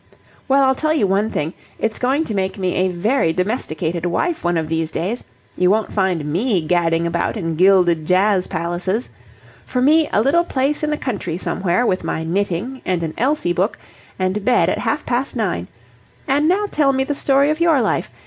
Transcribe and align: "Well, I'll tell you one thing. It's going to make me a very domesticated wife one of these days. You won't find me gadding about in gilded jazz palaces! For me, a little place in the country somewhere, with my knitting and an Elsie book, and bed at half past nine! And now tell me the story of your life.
"Well, 0.47 0.63
I'll 0.63 0.73
tell 0.73 0.95
you 0.95 1.05
one 1.05 1.29
thing. 1.29 1.53
It's 1.77 1.99
going 1.99 2.23
to 2.25 2.33
make 2.33 2.57
me 2.57 2.73
a 2.73 2.87
very 2.87 3.31
domesticated 3.33 4.03
wife 4.03 4.43
one 4.43 4.57
of 4.57 4.67
these 4.67 4.89
days. 4.89 5.23
You 5.55 5.69
won't 5.69 5.93
find 5.93 6.25
me 6.25 6.63
gadding 6.63 7.05
about 7.05 7.37
in 7.37 7.55
gilded 7.55 8.07
jazz 8.07 8.47
palaces! 8.47 9.11
For 9.63 9.79
me, 9.79 10.09
a 10.11 10.23
little 10.23 10.43
place 10.43 10.81
in 10.81 10.89
the 10.89 10.97
country 10.97 11.37
somewhere, 11.37 11.85
with 11.85 12.03
my 12.03 12.23
knitting 12.23 12.81
and 12.83 13.03
an 13.03 13.13
Elsie 13.15 13.53
book, 13.53 13.77
and 14.17 14.43
bed 14.43 14.69
at 14.69 14.79
half 14.79 15.05
past 15.05 15.35
nine! 15.35 15.67
And 16.27 16.47
now 16.47 16.65
tell 16.71 16.93
me 16.93 17.03
the 17.03 17.13
story 17.13 17.51
of 17.51 17.59
your 17.59 17.79
life. 17.79 18.09